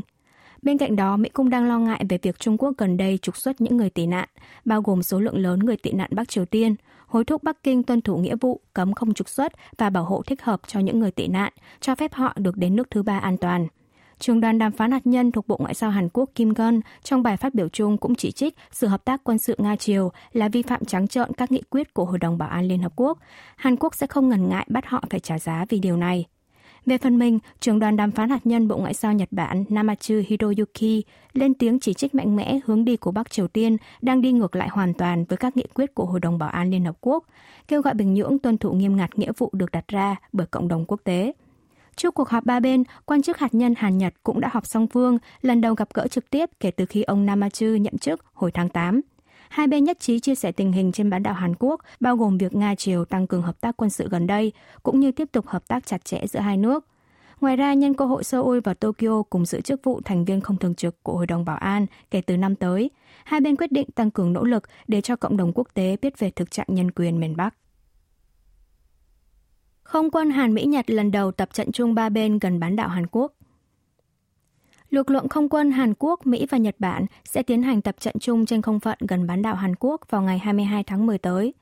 Bên 0.62 0.78
cạnh 0.78 0.96
đó, 0.96 1.16
Mỹ 1.16 1.28
cũng 1.28 1.50
đang 1.50 1.68
lo 1.68 1.78
ngại 1.78 2.04
về 2.08 2.18
việc 2.22 2.38
Trung 2.38 2.58
Quốc 2.58 2.72
gần 2.78 2.96
đây 2.96 3.18
trục 3.18 3.36
xuất 3.36 3.60
những 3.60 3.76
người 3.76 3.90
tị 3.90 4.06
nạn, 4.06 4.28
bao 4.64 4.82
gồm 4.82 5.02
số 5.02 5.20
lượng 5.20 5.36
lớn 5.36 5.58
người 5.58 5.76
tị 5.76 5.92
nạn 5.92 6.10
Bắc 6.12 6.28
Triều 6.28 6.44
Tiên, 6.44 6.74
hối 7.06 7.24
thúc 7.24 7.42
Bắc 7.42 7.62
Kinh 7.62 7.82
tuân 7.82 8.00
thủ 8.00 8.16
nghĩa 8.16 8.36
vụ 8.40 8.60
cấm 8.74 8.94
không 8.94 9.14
trục 9.14 9.28
xuất 9.28 9.52
và 9.78 9.90
bảo 9.90 10.04
hộ 10.04 10.22
thích 10.22 10.42
hợp 10.42 10.60
cho 10.66 10.80
những 10.80 10.98
người 10.98 11.10
tị 11.10 11.28
nạn, 11.28 11.52
cho 11.80 11.94
phép 11.94 12.14
họ 12.14 12.32
được 12.36 12.56
đến 12.56 12.76
nước 12.76 12.90
thứ 12.90 13.02
ba 13.02 13.18
an 13.18 13.36
toàn. 13.36 13.66
Trường 14.18 14.40
đoàn 14.40 14.58
đàm 14.58 14.72
phán 14.72 14.92
hạt 14.92 15.06
nhân 15.06 15.32
thuộc 15.32 15.48
Bộ 15.48 15.56
Ngoại 15.60 15.74
giao 15.74 15.90
Hàn 15.90 16.08
Quốc 16.12 16.30
Kim 16.34 16.54
Gun 16.54 16.80
trong 17.02 17.22
bài 17.22 17.36
phát 17.36 17.54
biểu 17.54 17.68
chung 17.68 17.98
cũng 17.98 18.14
chỉ 18.14 18.30
trích 18.32 18.54
sự 18.70 18.86
hợp 18.86 19.04
tác 19.04 19.24
quân 19.24 19.38
sự 19.38 19.56
Nga-Triều 19.58 20.10
là 20.32 20.48
vi 20.48 20.62
phạm 20.62 20.84
trắng 20.84 21.08
trợn 21.08 21.32
các 21.32 21.52
nghị 21.52 21.62
quyết 21.70 21.94
của 21.94 22.04
Hội 22.04 22.18
đồng 22.18 22.38
Bảo 22.38 22.48
an 22.48 22.64
Liên 22.64 22.82
Hợp 22.82 22.92
Quốc. 22.96 23.18
Hàn 23.56 23.76
Quốc 23.76 23.94
sẽ 23.94 24.06
không 24.06 24.28
ngần 24.28 24.48
ngại 24.48 24.66
bắt 24.70 24.86
họ 24.86 25.04
phải 25.10 25.20
trả 25.20 25.38
giá 25.38 25.64
vì 25.68 25.78
điều 25.78 25.96
này. 25.96 26.26
Về 26.86 26.98
phần 26.98 27.18
mình, 27.18 27.38
trưởng 27.60 27.78
đoàn 27.78 27.96
đàm 27.96 28.10
phán 28.10 28.30
hạt 28.30 28.46
nhân 28.46 28.68
Bộ 28.68 28.76
Ngoại 28.76 28.94
giao 28.94 29.12
Nhật 29.12 29.28
Bản 29.30 29.64
Namachu 29.68 30.14
Hiroyuki 30.26 31.04
lên 31.32 31.54
tiếng 31.54 31.80
chỉ 31.80 31.94
trích 31.94 32.14
mạnh 32.14 32.36
mẽ 32.36 32.58
hướng 32.64 32.84
đi 32.84 32.96
của 32.96 33.10
Bắc 33.10 33.30
Triều 33.30 33.48
Tiên 33.48 33.76
đang 34.00 34.22
đi 34.22 34.32
ngược 34.32 34.56
lại 34.56 34.68
hoàn 34.68 34.94
toàn 34.94 35.24
với 35.24 35.36
các 35.36 35.56
nghị 35.56 35.64
quyết 35.74 35.94
của 35.94 36.04
Hội 36.04 36.20
đồng 36.20 36.38
Bảo 36.38 36.48
an 36.48 36.70
Liên 36.70 36.84
Hợp 36.84 36.96
Quốc, 37.00 37.24
kêu 37.68 37.82
gọi 37.82 37.94
Bình 37.94 38.14
Nhưỡng 38.14 38.38
tuân 38.38 38.58
thủ 38.58 38.72
nghiêm 38.72 38.96
ngặt 38.96 39.18
nghĩa 39.18 39.32
vụ 39.38 39.50
được 39.52 39.70
đặt 39.70 39.88
ra 39.88 40.16
bởi 40.32 40.46
cộng 40.46 40.68
đồng 40.68 40.84
quốc 40.84 41.00
tế. 41.04 41.32
Trước 41.96 42.14
cuộc 42.14 42.28
họp 42.28 42.44
ba 42.44 42.60
bên, 42.60 42.84
quan 43.04 43.22
chức 43.22 43.38
hạt 43.38 43.54
nhân 43.54 43.74
Hàn 43.76 43.98
Nhật 43.98 44.14
cũng 44.22 44.40
đã 44.40 44.48
họp 44.52 44.66
song 44.66 44.86
phương, 44.86 45.18
lần 45.42 45.60
đầu 45.60 45.74
gặp 45.74 45.88
gỡ 45.94 46.06
trực 46.08 46.30
tiếp 46.30 46.50
kể 46.60 46.70
từ 46.70 46.86
khi 46.86 47.02
ông 47.02 47.26
Namachu 47.26 47.66
nhậm 47.66 47.98
chức 47.98 48.24
hồi 48.32 48.50
tháng 48.50 48.68
8. 48.68 49.00
Hai 49.52 49.66
bên 49.66 49.84
nhất 49.84 50.00
trí 50.00 50.20
chia 50.20 50.34
sẻ 50.34 50.52
tình 50.52 50.72
hình 50.72 50.92
trên 50.92 51.10
bán 51.10 51.22
đảo 51.22 51.34
Hàn 51.34 51.54
Quốc, 51.58 51.80
bao 52.00 52.16
gồm 52.16 52.38
việc 52.38 52.54
Nga 52.54 52.74
Triều 52.74 53.04
tăng 53.04 53.26
cường 53.26 53.42
hợp 53.42 53.60
tác 53.60 53.76
quân 53.76 53.90
sự 53.90 54.08
gần 54.08 54.26
đây, 54.26 54.52
cũng 54.82 55.00
như 55.00 55.12
tiếp 55.12 55.28
tục 55.32 55.46
hợp 55.46 55.68
tác 55.68 55.86
chặt 55.86 56.04
chẽ 56.04 56.26
giữa 56.26 56.40
hai 56.40 56.56
nước. 56.56 56.86
Ngoài 57.40 57.56
ra, 57.56 57.74
nhân 57.74 57.94
cơ 57.94 58.04
hội 58.04 58.24
Seoul 58.24 58.58
và 58.64 58.74
Tokyo 58.74 59.22
cùng 59.22 59.46
giữ 59.46 59.60
chức 59.60 59.84
vụ 59.84 60.00
thành 60.04 60.24
viên 60.24 60.40
không 60.40 60.56
thường 60.56 60.74
trực 60.74 61.02
của 61.02 61.12
Hội 61.12 61.26
đồng 61.26 61.44
Bảo 61.44 61.56
an 61.56 61.86
kể 62.10 62.20
từ 62.20 62.36
năm 62.36 62.56
tới, 62.56 62.90
hai 63.24 63.40
bên 63.40 63.56
quyết 63.56 63.72
định 63.72 63.90
tăng 63.90 64.10
cường 64.10 64.32
nỗ 64.32 64.44
lực 64.44 64.62
để 64.88 65.00
cho 65.00 65.16
cộng 65.16 65.36
đồng 65.36 65.52
quốc 65.54 65.68
tế 65.74 65.96
biết 66.02 66.18
về 66.18 66.30
thực 66.30 66.50
trạng 66.50 66.66
nhân 66.68 66.90
quyền 66.90 67.20
miền 67.20 67.36
Bắc. 67.36 67.54
Không 69.82 70.10
quân 70.10 70.30
Hàn 70.30 70.54
Mỹ 70.54 70.64
Nhật 70.64 70.90
lần 70.90 71.10
đầu 71.10 71.32
tập 71.32 71.48
trận 71.52 71.72
chung 71.72 71.94
ba 71.94 72.08
bên 72.08 72.38
gần 72.38 72.60
bán 72.60 72.76
đảo 72.76 72.88
Hàn 72.88 73.06
Quốc. 73.06 73.32
Lực 74.92 75.10
lượng 75.10 75.28
không 75.28 75.48
quân 75.48 75.70
Hàn 75.70 75.94
Quốc, 75.98 76.26
Mỹ 76.26 76.46
và 76.50 76.58
Nhật 76.58 76.74
Bản 76.78 77.06
sẽ 77.24 77.42
tiến 77.42 77.62
hành 77.62 77.82
tập 77.82 77.96
trận 78.00 78.14
chung 78.20 78.46
trên 78.46 78.62
không 78.62 78.80
phận 78.80 78.98
gần 79.08 79.26
bán 79.26 79.42
đảo 79.42 79.54
Hàn 79.54 79.74
Quốc 79.80 80.00
vào 80.10 80.22
ngày 80.22 80.38
22 80.38 80.84
tháng 80.84 81.06
10 81.06 81.18
tới. 81.18 81.54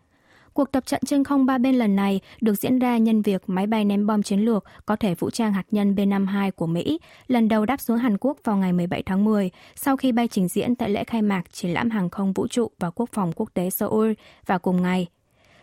Cuộc 0.52 0.72
tập 0.72 0.86
trận 0.86 1.00
trên 1.06 1.24
không 1.24 1.46
ba 1.46 1.58
bên 1.58 1.74
lần 1.74 1.96
này 1.96 2.20
được 2.40 2.54
diễn 2.54 2.78
ra 2.78 2.98
nhân 2.98 3.22
việc 3.22 3.42
máy 3.46 3.66
bay 3.66 3.84
ném 3.84 4.06
bom 4.06 4.22
chiến 4.22 4.40
lược 4.40 4.64
có 4.86 4.96
thể 4.96 5.14
vũ 5.14 5.30
trang 5.30 5.52
hạt 5.52 5.64
nhân 5.70 5.94
B-52 5.94 6.50
của 6.50 6.66
Mỹ 6.66 7.00
lần 7.26 7.48
đầu 7.48 7.66
đáp 7.66 7.80
xuống 7.80 7.98
Hàn 7.98 8.16
Quốc 8.20 8.36
vào 8.44 8.56
ngày 8.56 8.72
17 8.72 9.02
tháng 9.02 9.24
10 9.24 9.50
sau 9.74 9.96
khi 9.96 10.12
bay 10.12 10.28
trình 10.28 10.48
diễn 10.48 10.74
tại 10.74 10.90
lễ 10.90 11.04
khai 11.04 11.22
mạc 11.22 11.42
triển 11.52 11.70
lãm 11.72 11.90
hàng 11.90 12.10
không 12.10 12.32
vũ 12.32 12.46
trụ 12.48 12.70
và 12.78 12.90
quốc 12.90 13.08
phòng 13.12 13.32
quốc 13.36 13.50
tế 13.54 13.70
Seoul 13.70 14.12
vào 14.46 14.58
cùng 14.58 14.82
ngày. 14.82 15.06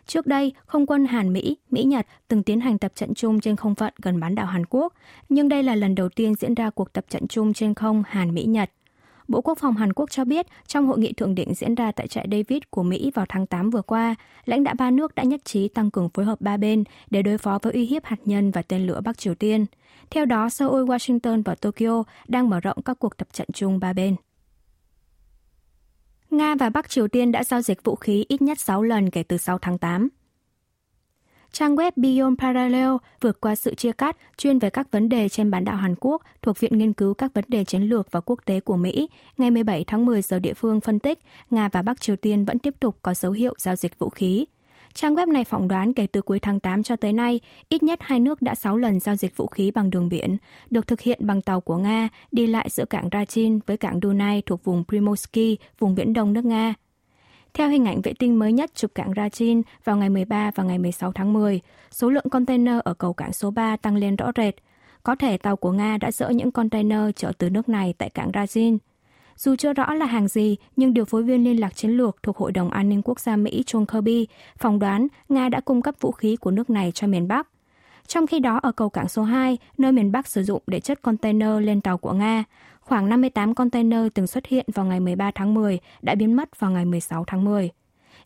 Trước 0.08 0.28
đây, 0.28 0.54
không 0.66 0.86
quân 0.86 1.06
Hàn 1.06 1.34
Mỹ, 1.34 1.58
Mỹ 1.72 1.84
Nhật 1.84 2.08
từng 2.28 2.44
tiến 2.44 2.60
hành 2.60 2.78
tập 2.78 2.92
trận 2.96 3.14
chung 3.14 3.40
trên 3.40 3.56
không 3.56 3.76
phận 3.76 3.94
gần 4.02 4.20
bán 4.20 4.36
đảo 4.36 4.46
Hàn 4.46 4.66
Quốc, 4.70 4.94
nhưng 5.30 5.50
đây 5.50 5.64
là 5.64 5.76
lần 5.76 5.96
đầu 5.96 6.10
tiên 6.10 6.36
diễn 6.36 6.54
ra 6.54 6.70
cuộc 6.70 6.94
tập 6.94 7.06
trận 7.10 7.28
chung 7.28 7.54
trên 7.54 7.74
không 7.74 8.04
Hàn 8.08 8.34
Mỹ 8.34 8.44
Nhật. 8.44 8.72
Bộ 9.28 9.42
Quốc 9.42 9.58
phòng 9.58 9.76
Hàn 9.76 9.94
Quốc 9.94 10.12
cho 10.12 10.26
biết 10.26 10.48
trong 10.68 10.88
hội 10.88 11.00
nghị 11.00 11.14
thượng 11.14 11.36
đỉnh 11.36 11.54
diễn 11.54 11.76
ra 11.76 11.92
tại 11.92 12.08
trại 12.08 12.28
David 12.32 12.64
của 12.70 12.84
Mỹ 12.84 13.12
vào 13.16 13.26
tháng 13.30 13.46
8 13.48 13.70
vừa 13.70 13.82
qua, 13.82 14.16
lãnh 14.46 14.64
đạo 14.64 14.76
ba 14.78 14.92
nước 14.92 15.16
đã 15.16 15.24
nhất 15.24 15.46
trí 15.46 15.68
tăng 15.68 15.92
cường 15.92 16.10
phối 16.10 16.26
hợp 16.26 16.42
ba 16.42 16.58
bên 16.58 16.84
để 17.10 17.22
đối 17.22 17.38
phó 17.38 17.60
với 17.62 17.74
uy 17.74 17.86
hiếp 17.86 18.06
hạt 18.06 18.20
nhân 18.26 18.52
và 18.52 18.62
tên 18.62 18.88
lửa 18.88 19.02
Bắc 19.06 19.18
Triều 19.18 19.36
Tiên. 19.36 19.66
Theo 20.10 20.26
đó, 20.26 20.50
Seoul, 20.50 20.90
Washington 20.90 21.42
và 21.46 21.56
Tokyo 21.56 22.04
đang 22.28 22.50
mở 22.50 22.60
rộng 22.60 22.82
các 22.86 23.00
cuộc 23.00 23.18
tập 23.18 23.28
trận 23.34 23.48
chung 23.54 23.80
ba 23.80 23.94
bên. 23.94 24.16
Nga 26.32 26.56
và 26.56 26.70
Bắc 26.70 26.90
Triều 26.90 27.08
Tiên 27.08 27.32
đã 27.32 27.44
giao 27.44 27.62
dịch 27.62 27.84
vũ 27.84 27.96
khí 27.96 28.26
ít 28.28 28.42
nhất 28.42 28.60
6 28.60 28.84
lần 28.84 29.10
kể 29.10 29.24
từ 29.24 29.38
sau 29.38 29.58
tháng 29.58 29.78
8. 29.78 30.10
Trang 31.52 31.76
web 31.76 31.92
Beyond 31.96 32.40
Parallel 32.40 32.90
vượt 33.22 33.42
qua 33.42 33.56
sự 33.56 33.76
chia 33.76 33.92
cắt 33.92 34.18
chuyên 34.38 34.60
về 34.60 34.70
các 34.70 34.92
vấn 34.92 35.10
đề 35.10 35.30
trên 35.30 35.52
bán 35.52 35.66
đảo 35.66 35.76
Hàn 35.76 35.96
Quốc 36.00 36.22
thuộc 36.42 36.60
Viện 36.60 36.78
Nghiên 36.78 36.94
cứu 36.94 37.14
các 37.14 37.34
vấn 37.34 37.44
đề 37.48 37.64
chiến 37.64 37.82
lược 37.82 38.12
và 38.12 38.20
quốc 38.20 38.40
tế 38.46 38.60
của 38.60 38.78
Mỹ 38.78 39.10
ngày 39.38 39.52
17 39.52 39.84
tháng 39.88 40.06
10 40.06 40.22
giờ 40.22 40.40
địa 40.40 40.54
phương 40.54 40.82
phân 40.82 41.00
tích, 41.00 41.20
Nga 41.50 41.70
và 41.70 41.82
Bắc 41.82 42.02
Triều 42.02 42.16
Tiên 42.16 42.46
vẫn 42.46 42.60
tiếp 42.60 42.74
tục 42.80 42.98
có 43.02 43.14
dấu 43.14 43.32
hiệu 43.32 43.54
giao 43.58 43.76
dịch 43.76 44.00
vũ 44.00 44.10
khí. 44.10 44.46
Trang 44.98 45.16
web 45.16 45.32
này 45.32 45.44
phỏng 45.44 45.68
đoán 45.68 45.94
kể 45.94 46.08
từ 46.08 46.22
cuối 46.22 46.40
tháng 46.40 46.60
8 46.60 46.84
cho 46.84 46.96
tới 46.96 47.14
nay, 47.14 47.40
ít 47.70 47.84
nhất 47.84 48.00
hai 48.02 48.20
nước 48.20 48.42
đã 48.42 48.56
6 48.56 48.78
lần 48.78 49.00
giao 49.00 49.16
dịch 49.16 49.38
vũ 49.38 49.48
khí 49.48 49.72
bằng 49.72 49.90
đường 49.90 50.10
biển, 50.10 50.38
được 50.70 50.88
thực 50.88 51.02
hiện 51.02 51.20
bằng 51.22 51.42
tàu 51.42 51.62
của 51.62 51.78
Nga 51.78 52.10
đi 52.32 52.48
lại 52.48 52.70
giữa 52.70 52.86
cảng 52.86 53.10
Rachin 53.12 53.60
với 53.66 53.78
cảng 53.78 54.00
Dunai 54.04 54.42
thuộc 54.46 54.64
vùng 54.64 54.84
Primorsky, 54.88 55.58
vùng 55.80 55.96
Viễn 55.96 56.14
Đông 56.14 56.34
nước 56.34 56.46
Nga. 56.46 56.74
Theo 57.54 57.70
hình 57.70 57.86
ảnh 57.86 58.02
vệ 58.02 58.14
tinh 58.20 58.40
mới 58.40 58.54
nhất 58.54 58.72
chụp 58.76 58.92
cảng 58.96 59.14
Rachin 59.16 59.62
vào 59.84 59.98
ngày 59.98 60.10
13 60.10 60.52
và 60.56 60.64
ngày 60.64 60.80
16 60.80 61.12
tháng 61.12 61.34
10, 61.34 61.62
số 61.92 62.10
lượng 62.10 62.30
container 62.32 62.80
ở 62.84 62.94
cầu 62.94 63.14
cảng 63.14 63.34
số 63.34 63.52
3 63.52 63.78
tăng 63.78 63.96
lên 63.96 64.16
rõ 64.16 64.32
rệt. 64.36 64.56
Có 65.04 65.16
thể 65.16 65.38
tàu 65.38 65.56
của 65.56 65.72
Nga 65.72 65.98
đã 65.98 66.12
dỡ 66.12 66.30
những 66.30 66.52
container 66.52 67.02
chở 67.16 67.32
từ 67.38 67.50
nước 67.50 67.70
này 67.70 67.94
tại 67.98 68.10
cảng 68.10 68.32
Rachin. 68.34 68.78
Dù 69.38 69.56
chưa 69.56 69.74
rõ 69.74 69.94
là 69.94 70.06
hàng 70.06 70.28
gì, 70.28 70.56
nhưng 70.76 70.94
điều 70.94 71.06
phối 71.06 71.24
viên 71.24 71.44
liên 71.44 71.60
lạc 71.60 71.76
chiến 71.76 71.92
lược 71.92 72.24
thuộc 72.24 72.38
Hội 72.38 72.52
đồng 72.52 72.70
An 72.70 72.90
ninh 72.90 73.02
Quốc 73.02 73.20
gia 73.20 73.36
Mỹ 73.36 73.64
John 73.68 73.86
Kirby 73.86 74.28
phỏng 74.58 74.80
đoán 74.80 75.08
Nga 75.30 75.50
đã 75.50 75.60
cung 75.60 75.82
cấp 75.82 75.96
vũ 76.00 76.12
khí 76.12 76.36
của 76.36 76.52
nước 76.52 76.70
này 76.70 76.92
cho 76.92 77.08
miền 77.08 77.28
Bắc. 77.28 77.48
Trong 78.08 78.28
khi 78.28 78.40
đó, 78.40 78.60
ở 78.64 78.72
cầu 78.72 78.90
cảng 78.90 79.08
số 79.08 79.24
2, 79.24 79.58
nơi 79.78 79.92
miền 79.92 80.12
Bắc 80.12 80.28
sử 80.28 80.44
dụng 80.44 80.62
để 80.68 80.80
chất 80.80 81.02
container 81.02 81.50
lên 81.60 81.82
tàu 81.82 81.98
của 81.98 82.14
Nga, 82.14 82.44
khoảng 82.82 83.10
58 83.10 83.56
container 83.56 84.00
từng 84.14 84.28
xuất 84.28 84.46
hiện 84.46 84.66
vào 84.74 84.86
ngày 84.86 85.00
13 85.00 85.32
tháng 85.36 85.54
10 85.54 85.80
đã 86.02 86.16
biến 86.16 86.36
mất 86.36 86.60
vào 86.60 86.72
ngày 86.72 86.86
16 86.86 87.24
tháng 87.28 87.46
10. 87.46 87.70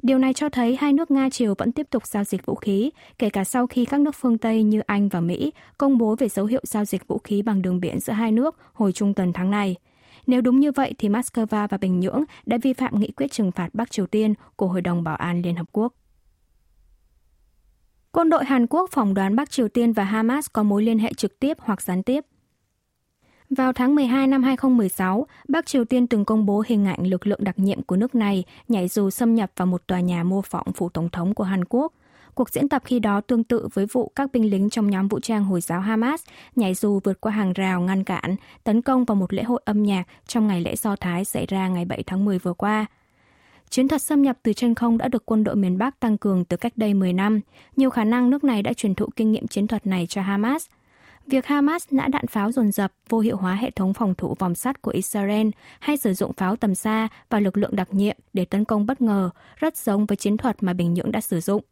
Điều 0.01 0.17
này 0.17 0.33
cho 0.33 0.49
thấy 0.49 0.77
hai 0.79 0.93
nước 0.93 1.11
Nga 1.11 1.29
Triều 1.29 1.53
vẫn 1.57 1.71
tiếp 1.71 1.87
tục 1.89 2.07
giao 2.07 2.23
dịch 2.23 2.45
vũ 2.45 2.55
khí, 2.55 2.91
kể 3.19 3.29
cả 3.29 3.43
sau 3.43 3.67
khi 3.67 3.85
các 3.85 3.99
nước 3.99 4.15
phương 4.15 4.37
Tây 4.37 4.63
như 4.63 4.79
Anh 4.79 5.09
và 5.09 5.19
Mỹ 5.19 5.51
công 5.77 5.97
bố 5.97 6.15
về 6.15 6.29
dấu 6.29 6.45
hiệu 6.45 6.61
giao 6.63 6.85
dịch 6.85 7.07
vũ 7.07 7.17
khí 7.23 7.41
bằng 7.41 7.61
đường 7.61 7.79
biển 7.79 7.99
giữa 7.99 8.13
hai 8.13 8.31
nước 8.31 8.57
hồi 8.73 8.91
trung 8.91 9.13
tuần 9.13 9.33
tháng 9.33 9.51
này. 9.51 9.75
Nếu 10.27 10.41
đúng 10.41 10.59
như 10.59 10.71
vậy 10.71 10.93
thì 10.97 11.09
Moscow 11.09 11.45
và 11.45 11.77
Bình 11.77 11.99
Nhưỡng 11.99 12.23
đã 12.45 12.57
vi 12.61 12.73
phạm 12.73 12.99
nghị 12.99 13.11
quyết 13.11 13.31
trừng 13.31 13.51
phạt 13.51 13.69
Bắc 13.73 13.91
Triều 13.91 14.07
Tiên 14.07 14.33
của 14.55 14.67
Hội 14.67 14.81
đồng 14.81 15.03
Bảo 15.03 15.15
an 15.15 15.41
Liên 15.41 15.55
Hợp 15.55 15.67
Quốc. 15.71 15.93
Quân 18.11 18.29
đội 18.29 18.45
Hàn 18.45 18.67
Quốc 18.67 18.89
phỏng 18.91 19.13
đoán 19.13 19.35
Bắc 19.35 19.51
Triều 19.51 19.67
Tiên 19.67 19.93
và 19.93 20.03
Hamas 20.03 20.45
có 20.53 20.63
mối 20.63 20.83
liên 20.83 20.99
hệ 20.99 21.13
trực 21.13 21.39
tiếp 21.39 21.57
hoặc 21.59 21.81
gián 21.81 22.03
tiếp. 22.03 22.25
Vào 23.49 23.73
tháng 23.73 23.95
12 23.95 24.27
năm 24.27 24.43
2016, 24.43 25.27
Bắc 25.47 25.65
Triều 25.65 25.85
Tiên 25.85 26.07
từng 26.07 26.25
công 26.25 26.45
bố 26.45 26.63
hình 26.67 26.85
ảnh 26.85 27.07
lực 27.07 27.27
lượng 27.27 27.43
đặc 27.43 27.59
nhiệm 27.59 27.81
của 27.81 27.95
nước 27.95 28.15
này 28.15 28.43
nhảy 28.67 28.87
dù 28.87 29.09
xâm 29.09 29.35
nhập 29.35 29.51
vào 29.57 29.65
một 29.65 29.87
tòa 29.87 29.99
nhà 29.99 30.23
mô 30.23 30.41
phỏng 30.41 30.73
phủ 30.73 30.89
tổng 30.89 31.09
thống 31.09 31.33
của 31.33 31.43
Hàn 31.43 31.65
Quốc. 31.65 31.93
Cuộc 32.35 32.49
diễn 32.49 32.69
tập 32.69 32.81
khi 32.85 32.99
đó 32.99 33.21
tương 33.21 33.43
tự 33.43 33.67
với 33.73 33.85
vụ 33.85 34.11
các 34.15 34.31
binh 34.31 34.49
lính 34.49 34.69
trong 34.69 34.89
nhóm 34.89 35.07
vũ 35.07 35.19
trang 35.19 35.43
Hồi 35.43 35.61
giáo 35.61 35.79
Hamas 35.79 36.23
nhảy 36.55 36.73
dù 36.73 36.99
vượt 37.03 37.21
qua 37.21 37.31
hàng 37.31 37.53
rào 37.53 37.81
ngăn 37.81 38.03
cản, 38.03 38.35
tấn 38.63 38.81
công 38.81 39.05
vào 39.05 39.15
một 39.15 39.33
lễ 39.33 39.43
hội 39.43 39.61
âm 39.65 39.83
nhạc 39.83 40.03
trong 40.27 40.47
ngày 40.47 40.61
lễ 40.61 40.75
Do 40.75 40.95
Thái 40.95 41.25
xảy 41.25 41.45
ra 41.45 41.67
ngày 41.67 41.85
7 41.85 42.03
tháng 42.03 42.25
10 42.25 42.39
vừa 42.39 42.53
qua. 42.53 42.85
Chiến 43.69 43.87
thuật 43.87 44.01
xâm 44.01 44.21
nhập 44.21 44.37
từ 44.43 44.53
trên 44.53 44.75
không 44.75 44.97
đã 44.97 45.07
được 45.07 45.25
quân 45.25 45.43
đội 45.43 45.55
miền 45.55 45.77
Bắc 45.77 45.99
tăng 45.99 46.17
cường 46.17 46.45
từ 46.45 46.57
cách 46.57 46.73
đây 46.75 46.93
10 46.93 47.13
năm. 47.13 47.41
Nhiều 47.75 47.89
khả 47.89 48.03
năng 48.03 48.29
nước 48.29 48.43
này 48.43 48.63
đã 48.63 48.73
truyền 48.73 48.95
thụ 48.95 49.05
kinh 49.15 49.31
nghiệm 49.31 49.47
chiến 49.47 49.67
thuật 49.67 49.87
này 49.87 50.07
cho 50.09 50.21
Hamas. 50.21 50.65
Việc 51.27 51.45
Hamas 51.45 51.87
nã 51.91 52.07
đạn 52.07 52.27
pháo 52.27 52.51
dồn 52.51 52.71
dập, 52.71 52.93
vô 53.09 53.19
hiệu 53.19 53.37
hóa 53.37 53.55
hệ 53.55 53.71
thống 53.71 53.93
phòng 53.93 54.15
thủ 54.15 54.35
vòng 54.39 54.55
sắt 54.55 54.81
của 54.81 54.91
Israel 54.91 55.47
hay 55.79 55.97
sử 55.97 56.13
dụng 56.13 56.33
pháo 56.33 56.55
tầm 56.55 56.75
xa 56.75 57.07
và 57.29 57.39
lực 57.39 57.57
lượng 57.57 57.75
đặc 57.75 57.87
nhiệm 57.91 58.17
để 58.33 58.45
tấn 58.45 58.65
công 58.65 58.85
bất 58.85 59.01
ngờ 59.01 59.29
rất 59.55 59.77
giống 59.77 60.05
với 60.05 60.15
chiến 60.15 60.37
thuật 60.37 60.63
mà 60.63 60.73
Bình 60.73 60.93
Nhưỡng 60.93 61.11
đã 61.11 61.21
sử 61.21 61.39
dụng. 61.39 61.63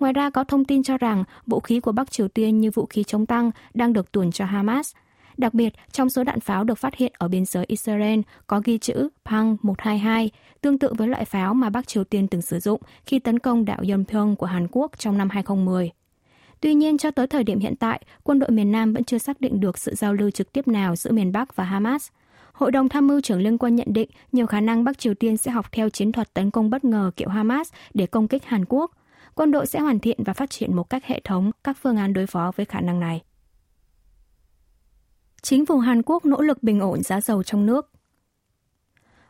Ngoài 0.00 0.12
ra 0.12 0.30
có 0.30 0.44
thông 0.44 0.64
tin 0.64 0.82
cho 0.82 0.98
rằng 0.98 1.24
vũ 1.46 1.60
khí 1.60 1.80
của 1.80 1.92
Bắc 1.92 2.10
Triều 2.10 2.28
Tiên 2.28 2.60
như 2.60 2.70
vũ 2.70 2.86
khí 2.86 3.04
chống 3.04 3.26
tăng 3.26 3.50
đang 3.74 3.92
được 3.92 4.12
tuồn 4.12 4.32
cho 4.32 4.44
Hamas. 4.44 4.94
Đặc 5.36 5.54
biệt, 5.54 5.74
trong 5.92 6.10
số 6.10 6.24
đạn 6.24 6.40
pháo 6.40 6.64
được 6.64 6.78
phát 6.78 6.94
hiện 6.94 7.12
ở 7.18 7.28
biên 7.28 7.44
giới 7.44 7.64
Israel 7.68 8.20
có 8.46 8.60
ghi 8.64 8.78
chữ 8.78 9.08
Pang 9.24 9.56
122, 9.62 10.30
tương 10.60 10.78
tự 10.78 10.92
với 10.98 11.08
loại 11.08 11.24
pháo 11.24 11.54
mà 11.54 11.70
Bắc 11.70 11.86
Triều 11.86 12.04
Tiên 12.04 12.28
từng 12.28 12.42
sử 12.42 12.58
dụng 12.58 12.80
khi 13.06 13.18
tấn 13.18 13.38
công 13.38 13.64
đảo 13.64 13.78
Yeonpyeong 13.88 14.36
của 14.36 14.46
Hàn 14.46 14.66
Quốc 14.70 14.98
trong 14.98 15.18
năm 15.18 15.30
2010. 15.30 15.90
Tuy 16.60 16.74
nhiên, 16.74 16.98
cho 16.98 17.10
tới 17.10 17.26
thời 17.26 17.44
điểm 17.44 17.58
hiện 17.58 17.76
tại, 17.76 18.02
quân 18.22 18.38
đội 18.38 18.50
miền 18.50 18.72
Nam 18.72 18.92
vẫn 18.92 19.04
chưa 19.04 19.18
xác 19.18 19.40
định 19.40 19.60
được 19.60 19.78
sự 19.78 19.94
giao 19.94 20.14
lưu 20.14 20.30
trực 20.30 20.52
tiếp 20.52 20.68
nào 20.68 20.96
giữa 20.96 21.12
miền 21.12 21.32
Bắc 21.32 21.56
và 21.56 21.64
Hamas. 21.64 22.08
Hội 22.52 22.70
đồng 22.70 22.88
tham 22.88 23.06
mưu 23.06 23.20
trưởng 23.20 23.40
liên 23.40 23.58
quân 23.58 23.76
nhận 23.76 23.92
định 23.92 24.08
nhiều 24.32 24.46
khả 24.46 24.60
năng 24.60 24.84
Bắc 24.84 24.98
Triều 24.98 25.14
Tiên 25.14 25.36
sẽ 25.36 25.50
học 25.50 25.72
theo 25.72 25.88
chiến 25.88 26.12
thuật 26.12 26.34
tấn 26.34 26.50
công 26.50 26.70
bất 26.70 26.84
ngờ 26.84 27.10
kiểu 27.16 27.28
Hamas 27.28 27.72
để 27.94 28.06
công 28.06 28.28
kích 28.28 28.44
Hàn 28.44 28.64
Quốc. 28.68 28.90
Quân 29.34 29.50
đội 29.50 29.66
sẽ 29.66 29.80
hoàn 29.80 29.98
thiện 29.98 30.24
và 30.24 30.32
phát 30.32 30.50
triển 30.50 30.76
một 30.76 30.90
cách 30.90 31.04
hệ 31.04 31.20
thống 31.24 31.50
các 31.64 31.76
phương 31.82 31.96
án 31.96 32.12
đối 32.12 32.26
phó 32.26 32.52
với 32.56 32.66
khả 32.66 32.80
năng 32.80 33.00
này. 33.00 33.22
Chính 35.42 35.66
phủ 35.66 35.78
Hàn 35.78 36.02
Quốc 36.02 36.24
nỗ 36.24 36.40
lực 36.40 36.62
bình 36.62 36.80
ổn 36.80 37.02
giá 37.02 37.20
dầu 37.20 37.42
trong 37.42 37.66
nước. 37.66 37.90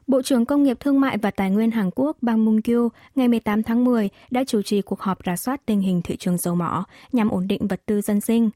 Bộ 0.07 0.23
trưởng 0.23 0.47
Công 0.47 0.63
nghiệp 0.63 0.81
Thương 0.81 1.01
mại 1.01 1.19
và 1.19 1.31
Tài 1.31 1.51
nguyên 1.51 1.71
Hàn 1.71 1.91
Quốc 1.95 2.17
Bang 2.21 2.45
Mung-kyu 2.45 2.89
ngày 3.15 3.29
18 3.29 3.63
tháng 3.63 3.85
10 3.85 4.09
đã 4.31 4.45
chủ 4.45 4.63
trì 4.63 4.83
cuộc 4.83 5.01
họp 5.01 5.19
rà 5.27 5.37
soát 5.37 5.67
tình 5.67 5.81
hình 5.81 6.03
thị 6.03 6.17
trường 6.17 6.39
dầu 6.39 6.55
mỏ 6.55 6.85
nhằm 7.13 7.29
ổn 7.29 7.49
định 7.49 7.67
vật 7.67 7.81
tư 7.87 8.01
dân 8.01 8.21
sinh. 8.21 8.51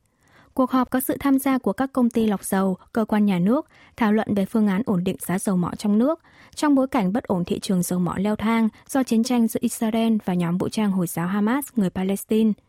Cuộc 0.59 0.71
họp 0.71 0.91
có 0.91 1.01
sự 1.01 1.17
tham 1.21 1.39
gia 1.39 1.59
của 1.59 1.73
các 1.73 1.93
công 1.93 2.11
ty 2.11 2.27
lọc 2.27 2.45
dầu, 2.45 2.77
cơ 2.93 3.05
quan 3.05 3.27
nhà 3.27 3.39
nước, 3.39 3.67
thảo 3.97 4.13
luận 4.13 4.35
về 4.35 4.45
phương 4.45 4.67
án 4.67 4.83
ổn 4.87 5.05
định 5.05 5.17
giá 5.27 5.39
dầu 5.39 5.57
mỏ 5.57 5.71
trong 5.79 5.99
nước, 5.99 6.21
trong 6.55 6.75
bối 6.75 6.87
cảnh 6.87 7.13
bất 7.13 7.25
ổn 7.25 7.45
thị 7.45 7.59
trường 7.59 7.83
dầu 7.83 7.99
mỏ 7.99 8.15
leo 8.17 8.37
thang 8.37 8.69
do 8.89 9.03
chiến 9.03 9.25
tranh 9.25 9.49
giữa 9.49 9.61
Israel 9.63 10.17
và 10.25 10.35
nhóm 10.35 10.59
vũ 10.59 10.69
trang 10.69 10.91
Hồi 10.91 11.07
giáo 11.07 11.27
Hamas 11.27 11.65
người 11.77 11.91
Palestine– 11.91 12.53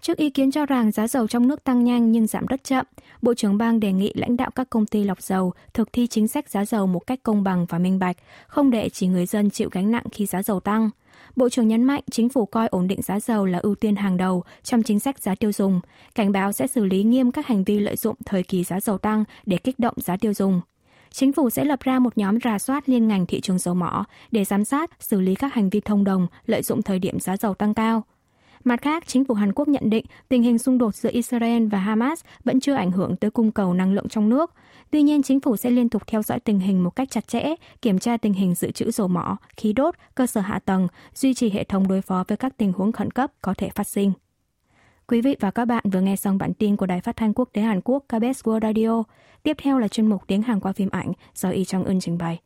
Trước 0.00 0.16
ý 0.16 0.30
kiến 0.30 0.50
cho 0.50 0.66
rằng 0.66 0.90
giá 0.90 1.08
dầu 1.08 1.26
trong 1.26 1.48
nước 1.48 1.64
tăng 1.64 1.84
nhanh 1.84 2.12
nhưng 2.12 2.26
giảm 2.26 2.46
rất 2.46 2.64
chậm, 2.64 2.86
Bộ 3.22 3.34
trưởng 3.34 3.58
bang 3.58 3.80
đề 3.80 3.92
nghị 3.92 4.12
lãnh 4.14 4.36
đạo 4.36 4.50
các 4.54 4.70
công 4.70 4.86
ty 4.86 5.04
lọc 5.04 5.22
dầu 5.22 5.52
thực 5.74 5.92
thi 5.92 6.06
chính 6.06 6.28
sách 6.28 6.48
giá 6.48 6.64
dầu 6.64 6.86
một 6.86 7.06
cách 7.06 7.22
công 7.22 7.42
bằng 7.42 7.66
và 7.68 7.78
minh 7.78 7.98
bạch, 7.98 8.16
không 8.46 8.70
để 8.70 8.88
chỉ 8.88 9.06
người 9.06 9.26
dân 9.26 9.50
chịu 9.50 9.68
gánh 9.72 9.90
nặng 9.90 10.04
khi 10.12 10.26
giá 10.26 10.42
dầu 10.42 10.60
tăng. 10.60 10.90
Bộ 11.36 11.48
trưởng 11.48 11.68
nhấn 11.68 11.84
mạnh 11.84 12.02
chính 12.10 12.28
phủ 12.28 12.46
coi 12.46 12.66
ổn 12.66 12.88
định 12.88 13.02
giá 13.02 13.20
dầu 13.20 13.46
là 13.46 13.58
ưu 13.58 13.74
tiên 13.74 13.96
hàng 13.96 14.16
đầu 14.16 14.44
trong 14.62 14.82
chính 14.82 15.00
sách 15.00 15.18
giá 15.18 15.34
tiêu 15.34 15.52
dùng, 15.52 15.80
cảnh 16.14 16.32
báo 16.32 16.52
sẽ 16.52 16.66
xử 16.66 16.84
lý 16.84 17.02
nghiêm 17.02 17.32
các 17.32 17.46
hành 17.46 17.64
vi 17.64 17.78
lợi 17.78 17.96
dụng 17.96 18.16
thời 18.24 18.42
kỳ 18.42 18.64
giá 18.64 18.80
dầu 18.80 18.98
tăng 18.98 19.24
để 19.46 19.56
kích 19.56 19.78
động 19.78 19.94
giá 19.96 20.16
tiêu 20.16 20.34
dùng. 20.34 20.60
Chính 21.10 21.32
phủ 21.32 21.50
sẽ 21.50 21.64
lập 21.64 21.80
ra 21.80 21.98
một 21.98 22.18
nhóm 22.18 22.38
rà 22.44 22.58
soát 22.58 22.88
liên 22.88 23.08
ngành 23.08 23.26
thị 23.26 23.40
trường 23.40 23.58
dầu 23.58 23.74
mỏ 23.74 24.04
để 24.30 24.44
giám 24.44 24.64
sát, 24.64 24.90
xử 25.00 25.20
lý 25.20 25.34
các 25.34 25.54
hành 25.54 25.70
vi 25.70 25.80
thông 25.80 26.04
đồng 26.04 26.26
lợi 26.46 26.62
dụng 26.62 26.82
thời 26.82 26.98
điểm 26.98 27.20
giá 27.20 27.36
dầu 27.36 27.54
tăng 27.54 27.74
cao. 27.74 28.02
Mặt 28.66 28.82
khác, 28.82 29.06
chính 29.06 29.24
phủ 29.24 29.34
Hàn 29.34 29.52
Quốc 29.52 29.68
nhận 29.68 29.90
định 29.90 30.04
tình 30.28 30.42
hình 30.42 30.58
xung 30.58 30.78
đột 30.78 30.94
giữa 30.94 31.10
Israel 31.12 31.66
và 31.66 31.78
Hamas 31.78 32.24
vẫn 32.44 32.60
chưa 32.60 32.74
ảnh 32.74 32.90
hưởng 32.90 33.16
tới 33.16 33.30
cung 33.30 33.52
cầu 33.52 33.74
năng 33.74 33.94
lượng 33.94 34.08
trong 34.08 34.28
nước. 34.28 34.54
Tuy 34.90 35.02
nhiên, 35.02 35.22
chính 35.22 35.40
phủ 35.40 35.56
sẽ 35.56 35.70
liên 35.70 35.88
tục 35.88 36.02
theo 36.06 36.22
dõi 36.22 36.40
tình 36.40 36.60
hình 36.60 36.84
một 36.84 36.90
cách 36.90 37.10
chặt 37.10 37.28
chẽ, 37.28 37.54
kiểm 37.82 37.98
tra 37.98 38.16
tình 38.16 38.32
hình 38.32 38.54
dự 38.54 38.70
trữ 38.70 38.90
dầu 38.90 39.08
mỏ, 39.08 39.36
khí 39.56 39.72
đốt, 39.72 39.94
cơ 40.14 40.26
sở 40.26 40.40
hạ 40.40 40.58
tầng, 40.58 40.88
duy 41.14 41.34
trì 41.34 41.50
hệ 41.50 41.64
thống 41.64 41.88
đối 41.88 42.02
phó 42.02 42.24
với 42.28 42.36
các 42.36 42.56
tình 42.56 42.72
huống 42.72 42.92
khẩn 42.92 43.10
cấp 43.10 43.32
có 43.42 43.54
thể 43.54 43.68
phát 43.68 43.86
sinh. 43.86 44.12
Quý 45.06 45.20
vị 45.20 45.36
và 45.40 45.50
các 45.50 45.64
bạn 45.64 45.84
vừa 45.92 46.00
nghe 46.00 46.16
xong 46.16 46.38
bản 46.38 46.54
tin 46.54 46.76
của 46.76 46.86
Đài 46.86 47.00
Phát 47.00 47.16
thanh 47.16 47.34
Quốc 47.34 47.48
tế 47.52 47.62
Hàn 47.62 47.80
Quốc 47.84 48.04
KBS 48.08 48.42
World 48.44 48.60
Radio. 48.60 49.02
Tiếp 49.42 49.56
theo 49.62 49.78
là 49.78 49.88
chuyên 49.88 50.06
mục 50.06 50.22
tiếng 50.26 50.42
Hàn 50.42 50.60
qua 50.60 50.72
phim 50.72 50.88
ảnh 50.90 51.12
do 51.34 51.48
Y 51.48 51.64
Trong 51.64 51.84
Ưn 51.84 52.00
trình 52.00 52.18
bày. 52.18 52.40